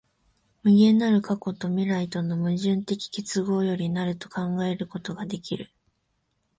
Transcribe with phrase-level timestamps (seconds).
[0.63, 5.69] 無限なる過去と未来との矛盾的結合より成ると考えることができる。